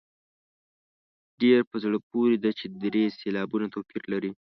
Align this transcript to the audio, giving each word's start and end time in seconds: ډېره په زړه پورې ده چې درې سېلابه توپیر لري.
ډېره 1.39 1.63
په 1.71 1.75
زړه 1.83 1.97
پورې 2.11 2.35
ده 2.43 2.51
چې 2.59 2.65
درې 2.83 3.03
سېلابه 3.19 3.57
توپیر 3.73 4.03
لري. 4.13 4.31